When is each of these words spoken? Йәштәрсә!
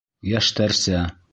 Йәштәрсә! 0.31 1.05